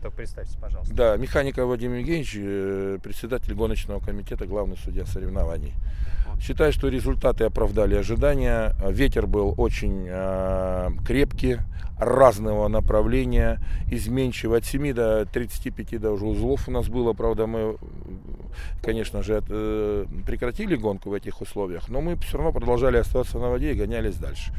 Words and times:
только 0.00 0.16
представьте, 0.16 0.56
пожалуйста. 0.60 0.94
Да, 0.94 1.16
Механиков 1.16 1.68
Вадим 1.68 1.94
Евгеньевич, 1.94 2.34
э, 2.36 2.98
председатель 3.02 3.54
гоночного 3.54 4.00
комитета, 4.00 4.46
главный 4.46 4.76
судья 4.76 5.04
соревнований. 5.06 5.74
Считаю, 6.40 6.72
что 6.72 6.88
результаты 6.88 7.44
оправдали 7.44 7.96
ожидания. 7.96 8.74
Ветер 8.88 9.26
был 9.26 9.54
очень 9.58 10.06
э, 10.08 10.90
крепкий, 11.06 11.58
разного 11.98 12.68
направления, 12.68 13.60
изменчивый. 13.90 14.58
От 14.58 14.64
7 14.64 14.94
до 14.94 15.26
35 15.26 16.00
даже 16.00 16.24
узлов 16.24 16.66
у 16.66 16.70
нас 16.70 16.88
было. 16.88 17.12
Правда, 17.12 17.46
мы, 17.46 17.76
конечно 18.82 19.22
же, 19.22 19.42
э, 19.48 20.06
прекратили 20.26 20.76
гонку 20.76 21.10
в 21.10 21.14
этих 21.14 21.40
условиях, 21.40 21.88
но 21.88 22.00
мы 22.00 22.16
все 22.16 22.36
равно 22.38 22.52
продолжали 22.52 22.96
оставаться 22.96 23.38
на 23.38 23.50
воде 23.50 23.72
и 23.72 23.74
гонялись 23.74 24.16
дальше. 24.16 24.52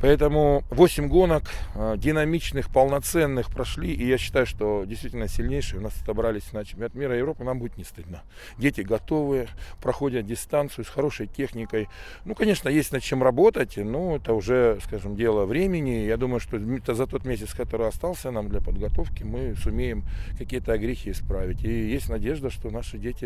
Поэтому 0.00 0.62
8 0.70 1.08
гонок 1.08 1.44
э, 1.74 1.96
динамичных, 1.98 2.70
полноценных 2.70 3.50
прошли. 3.50 3.92
И 3.92 4.06
я 4.06 4.16
считаю, 4.16 4.46
что 4.46 4.84
действительно 4.84 5.26
сильнейшие 5.28 5.80
у 5.80 5.82
нас 5.82 5.92
отобрались 6.00 6.52
на 6.52 6.64
чемпионат 6.64 6.94
мира 6.94 7.14
и 7.16 7.18
Европы. 7.18 7.44
Нам 7.44 7.58
будет 7.58 7.76
не 7.76 7.84
стыдно. 7.84 8.22
Дети 8.58 8.82
готовы, 8.82 9.48
проходят 9.82 10.26
дистанцию 10.26 10.84
с 10.84 10.88
хорошей 10.88 11.26
техникой. 11.26 11.88
Ну, 12.24 12.34
конечно, 12.34 12.68
есть 12.68 12.92
над 12.92 13.02
чем 13.02 13.22
работать, 13.22 13.76
но 13.76 14.16
это 14.16 14.34
уже, 14.34 14.78
скажем, 14.84 15.16
дело 15.16 15.46
времени. 15.46 16.06
Я 16.06 16.16
думаю, 16.16 16.40
что 16.40 16.58
за 16.94 17.06
тот 17.06 17.24
месяц, 17.24 17.52
который 17.54 17.88
остался 17.88 18.30
нам 18.30 18.48
для 18.48 18.60
подготовки, 18.60 19.24
мы 19.24 19.56
сумеем 19.56 20.04
какие-то 20.38 20.72
огрехи 20.72 21.10
исправить. 21.10 21.64
И 21.64 21.68
есть 21.68 22.08
надежда, 22.08 22.50
что 22.50 22.70
наши 22.70 22.98
дети 22.98 23.17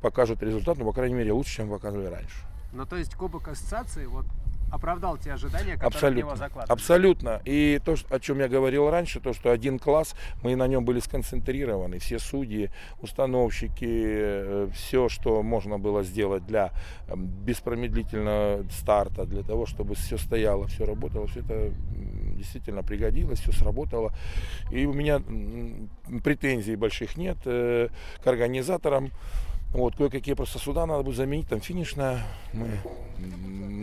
покажут 0.00 0.42
результат, 0.42 0.78
ну, 0.78 0.84
по 0.84 0.92
крайней 0.92 1.14
мере, 1.14 1.32
лучше, 1.32 1.56
чем 1.56 1.70
показывали 1.70 2.06
раньше. 2.06 2.36
Ну, 2.72 2.86
то 2.86 2.96
есть 2.96 3.14
Кубок 3.14 3.48
Ассоциации, 3.48 4.06
вот 4.06 4.26
оправдал 4.74 5.16
те 5.16 5.32
ожидания, 5.32 5.74
которые 5.74 5.86
абсолютно, 5.86 6.10
в 6.10 6.24
него 6.26 6.36
закладывали. 6.36 6.72
Абсолютно. 6.72 7.42
И 7.44 7.80
то, 7.84 7.94
о 8.10 8.20
чем 8.20 8.40
я 8.40 8.48
говорил 8.48 8.90
раньше, 8.90 9.20
то, 9.20 9.32
что 9.32 9.50
один 9.50 9.78
класс, 9.78 10.14
мы 10.42 10.56
на 10.56 10.66
нем 10.66 10.84
были 10.84 11.00
сконцентрированы. 11.00 11.98
Все 11.98 12.18
судьи, 12.18 12.70
установщики, 13.00 13.86
э, 13.88 14.68
все, 14.74 15.08
что 15.08 15.42
можно 15.42 15.78
было 15.78 16.02
сделать 16.02 16.44
для 16.46 16.72
беспромедлительного 17.14 18.64
старта, 18.70 19.24
для 19.24 19.42
того, 19.42 19.66
чтобы 19.66 19.94
все 19.94 20.18
стояло, 20.18 20.66
все 20.66 20.84
работало, 20.84 21.26
все 21.26 21.40
это 21.40 21.72
действительно 22.34 22.82
пригодилось, 22.82 23.40
все 23.40 23.52
сработало. 23.52 24.12
И 24.70 24.86
у 24.86 24.92
меня 24.92 25.22
претензий 26.22 26.76
больших 26.76 27.16
нет 27.16 27.38
э, 27.44 27.88
к 28.22 28.26
организаторам. 28.26 29.10
Вот, 29.74 29.96
кое-какие 29.96 30.34
просто 30.34 30.60
суда 30.60 30.86
надо 30.86 31.02
будет 31.02 31.16
заменить, 31.16 31.48
там 31.48 31.60
финишная, 31.60 32.22
мы, 32.52 32.78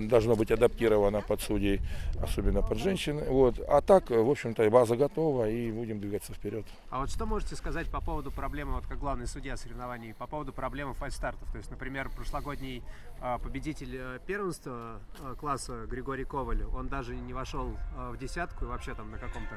должно 0.08 0.38
быть 0.38 0.50
адаптировано 0.50 1.22
под 1.22 1.42
судей, 1.42 1.81
особенно 2.22 2.61
под 2.61 2.78
женщин. 2.78 3.22
Вот. 3.28 3.59
А 3.67 3.81
так, 3.81 4.09
в 4.09 4.30
общем-то, 4.30 4.69
база 4.69 4.95
готова, 4.95 5.50
и 5.50 5.69
будем 5.69 6.00
двигаться 6.00 6.34
вперед. 6.34 6.66
А 6.89 7.02
вот 7.02 7.09
что 7.09 7.25
можете 7.25 7.58
сказать 7.58 7.88
по 7.88 8.00
поводу 8.00 8.31
проблемы, 8.31 8.75
вот 8.75 8.86
как 8.86 9.00
главный 9.00 9.28
судья 9.28 9.58
соревнований, 9.58 10.14
по 10.14 10.28
поводу 10.28 10.53
проблемы 10.53 10.94
фальстартов? 10.94 11.52
То 11.52 11.58
есть, 11.58 11.69
например, 11.69 12.09
прошлогодний 12.16 12.84
а, 13.19 13.38
победитель 13.38 13.97
э, 13.97 14.19
первенства 14.25 15.02
а, 15.19 15.36
класса 15.36 15.88
Григорий 15.88 16.23
Коваль, 16.23 16.64
он 16.73 16.88
даже 16.88 17.16
не 17.16 17.34
вошел 17.34 17.75
а, 17.97 18.12
в 18.12 18.17
десятку 18.17 18.64
и 18.64 18.67
вообще 18.69 18.94
там 18.95 19.12
на 19.12 19.17
каком-то 19.17 19.56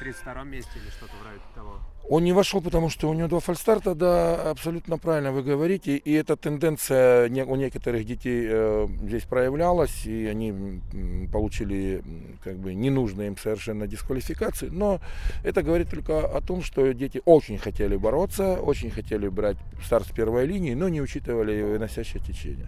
32 0.00 0.44
месте 0.44 0.70
или 0.76 0.90
что-то 0.90 1.12
вроде 1.22 1.40
того. 1.54 1.80
Он 2.08 2.24
не 2.24 2.32
вошел, 2.32 2.60
потому 2.60 2.88
что 2.88 3.08
у 3.08 3.14
него 3.14 3.28
два 3.28 3.38
фальстарта, 3.38 3.94
да, 3.94 4.50
абсолютно 4.50 4.98
правильно 4.98 5.30
вы 5.30 5.42
говорите. 5.42 5.96
И 5.96 6.12
эта 6.12 6.36
тенденция 6.36 7.28
у 7.44 7.56
некоторых 7.56 8.04
детей 8.04 8.46
э, 8.50 8.88
здесь 9.02 9.24
проявлялась, 9.24 10.06
и 10.06 10.26
они 10.26 10.80
получили 11.30 12.02
как 12.42 12.56
бы 12.56 12.74
ненужные 12.74 13.28
им 13.28 13.36
совершенно 13.36 13.86
дисквалификации. 13.86 14.70
Но 14.70 15.00
это 15.44 15.62
говорит 15.62 15.90
только 15.90 16.26
о 16.26 16.40
том, 16.40 16.62
что 16.62 16.90
дети 16.92 17.22
очень 17.26 17.58
хотели 17.58 17.96
бороться, 17.96 18.54
очень 18.54 18.90
хотели 18.90 19.28
брать 19.28 19.58
старт 19.84 20.08
с 20.08 20.10
первой 20.10 20.46
линии, 20.46 20.74
но 20.74 20.88
не 20.88 21.00
учитывали 21.00 21.62
выносящее 21.62 22.20
течение. 22.20 22.66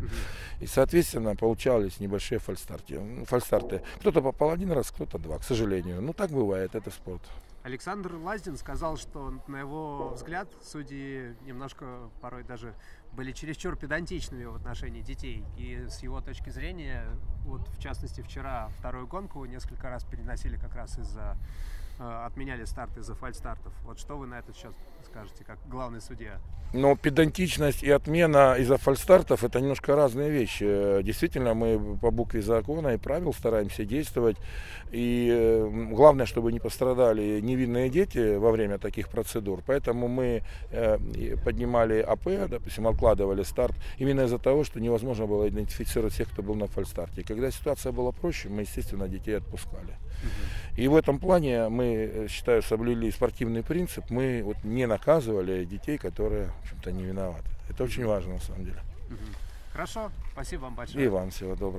И, 0.60 0.66
соответственно, 0.66 1.34
получались 1.34 1.98
небольшие 1.98 2.38
фальстарты. 2.38 3.00
фальстарты. 3.26 3.80
Кто-то 3.98 4.22
попал 4.22 4.50
один 4.50 4.70
раз, 4.70 4.92
кто-то 4.92 5.18
два, 5.18 5.38
к 5.38 5.42
сожалению. 5.42 6.00
Ну, 6.00 6.12
так 6.12 6.30
бывает, 6.30 6.76
это 6.76 6.90
спорт. 6.90 7.21
Александр 7.62 8.14
Лаздин 8.16 8.56
сказал, 8.56 8.96
что, 8.96 9.40
на 9.46 9.56
его 9.60 10.10
взгляд, 10.14 10.48
судьи 10.62 11.36
немножко 11.42 12.10
порой 12.20 12.42
даже 12.42 12.74
были 13.12 13.30
чересчур 13.30 13.76
педантичными 13.76 14.44
в 14.44 14.56
отношении 14.56 15.00
детей. 15.00 15.44
И 15.56 15.86
с 15.88 16.02
его 16.02 16.20
точки 16.20 16.50
зрения, 16.50 17.06
вот 17.44 17.68
в 17.68 17.80
частности 17.80 18.20
вчера 18.20 18.68
вторую 18.78 19.06
гонку 19.06 19.44
несколько 19.44 19.88
раз 19.90 20.04
переносили 20.04 20.56
как 20.56 20.74
раз 20.74 20.98
из-за 20.98 21.36
отменяли 22.26 22.64
старты 22.64 23.00
из-за 23.00 23.14
фальстартов. 23.14 23.72
Вот 23.84 23.98
что 23.98 24.16
вы 24.16 24.26
на 24.26 24.38
этот 24.38 24.56
счет 24.56 24.72
скажете, 25.04 25.44
как 25.44 25.58
главный 25.68 26.00
судья? 26.00 26.38
Но 26.72 26.96
педантичность 26.96 27.82
и 27.82 27.90
отмена 27.90 28.54
из-за 28.58 28.78
фальстартов 28.78 29.44
это 29.44 29.60
немножко 29.60 29.94
разные 29.94 30.30
вещи. 30.30 30.64
Э, 30.66 31.02
действительно, 31.02 31.52
мы 31.52 31.98
по 31.98 32.10
букве 32.10 32.40
закона 32.40 32.94
и 32.94 32.96
правил 32.96 33.34
стараемся 33.34 33.84
действовать. 33.84 34.38
И 34.90 35.28
э, 35.30 35.68
главное, 35.92 36.24
чтобы 36.24 36.50
не 36.50 36.60
пострадали 36.60 37.40
невинные 37.40 37.90
дети 37.90 38.36
во 38.36 38.50
время 38.50 38.78
таких 38.78 39.08
процедур. 39.08 39.62
Поэтому 39.66 40.08
мы 40.08 40.42
поднимали 41.44 42.00
АП, 42.00 42.48
допустим, 42.48 42.86
откладывали 42.86 43.42
старт 43.42 43.74
именно 43.98 44.22
из-за 44.22 44.38
того, 44.38 44.64
что 44.64 44.80
невозможно 44.80 45.26
было 45.26 45.48
идентифицировать 45.48 46.14
всех, 46.14 46.30
кто 46.30 46.42
был 46.42 46.54
на 46.54 46.66
фальстарте. 46.66 47.22
Когда 47.22 47.50
ситуация 47.50 47.92
была 47.92 48.12
проще, 48.12 48.48
мы, 48.48 48.62
естественно, 48.62 49.08
детей 49.08 49.36
отпускали. 49.36 49.96
И 50.76 50.88
в 50.88 50.96
этом 50.96 51.18
плане 51.18 51.68
мы, 51.68 51.91
э, 51.94 52.28
считаю, 52.28 52.62
соблюли 52.62 53.10
спортивный 53.10 53.62
принцип. 53.62 54.10
Мы 54.10 54.42
вот 54.44 54.56
не 54.64 54.86
наказывали 54.86 55.64
детей, 55.64 55.98
которые, 55.98 56.46
в 56.46 56.62
общем-то, 56.62 56.92
не 56.92 57.04
виноваты. 57.04 57.48
Это 57.68 57.84
очень 57.84 58.04
важно, 58.04 58.34
на 58.34 58.40
самом 58.40 58.64
деле. 58.64 58.78
Хорошо, 59.72 60.10
спасибо 60.32 60.62
вам 60.62 60.74
большое. 60.74 61.04
И 61.04 61.08
вам 61.08 61.30
всего 61.30 61.52
доброго. 61.54 61.70